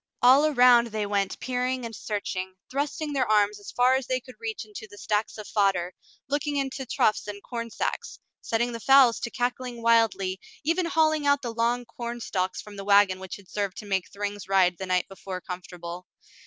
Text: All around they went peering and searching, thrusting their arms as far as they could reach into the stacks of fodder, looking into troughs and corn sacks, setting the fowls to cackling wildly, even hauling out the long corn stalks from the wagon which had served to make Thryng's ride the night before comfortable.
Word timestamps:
All 0.23 0.47
around 0.47 0.87
they 0.87 1.05
went 1.05 1.39
peering 1.39 1.85
and 1.85 1.95
searching, 1.95 2.55
thrusting 2.71 3.13
their 3.13 3.29
arms 3.31 3.59
as 3.59 3.69
far 3.69 3.93
as 3.93 4.07
they 4.07 4.19
could 4.19 4.33
reach 4.39 4.65
into 4.65 4.87
the 4.89 4.97
stacks 4.97 5.37
of 5.37 5.47
fodder, 5.47 5.93
looking 6.27 6.55
into 6.55 6.87
troughs 6.87 7.27
and 7.27 7.39
corn 7.43 7.69
sacks, 7.69 8.17
setting 8.41 8.71
the 8.71 8.79
fowls 8.79 9.19
to 9.19 9.29
cackling 9.29 9.83
wildly, 9.83 10.39
even 10.63 10.87
hauling 10.87 11.27
out 11.27 11.43
the 11.43 11.53
long 11.53 11.85
corn 11.85 12.19
stalks 12.19 12.63
from 12.63 12.77
the 12.77 12.83
wagon 12.83 13.19
which 13.19 13.35
had 13.35 13.47
served 13.47 13.77
to 13.77 13.85
make 13.85 14.09
Thryng's 14.11 14.47
ride 14.49 14.79
the 14.79 14.87
night 14.87 15.07
before 15.07 15.39
comfortable. 15.39 16.07